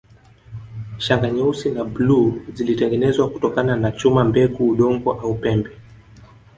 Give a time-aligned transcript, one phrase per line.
[0.97, 5.69] Shanga nyeusi na bluu zilitengenezwa kutokana na chuma mbegu udongo au pembe